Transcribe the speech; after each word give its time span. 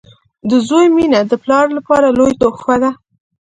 •د 0.49 0.51
زوی 0.67 0.87
مینه 0.95 1.19
د 1.25 1.33
پلار 1.43 1.65
لپاره 1.77 2.07
لویه 2.17 2.37
تحفه 2.41 2.75
وي. 2.81 2.89